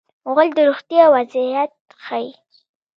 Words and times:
غول 0.33 0.49
د 0.57 0.59
روغتیا 0.69 1.03
وضعیت 1.15 1.73
ښيي. 2.03 2.27